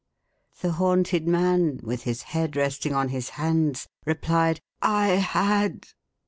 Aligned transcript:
The 0.61 0.71
haunted 0.71 1.27
man, 1.27 1.79
with 1.83 2.05
his 2.05 2.23
head 2.23 2.55
resting 2.55 2.95
on 2.95 3.09
his 3.09 3.29
hands, 3.37 3.87
replied 4.03 4.59
"I 4.81 5.09
had! 5.09 5.85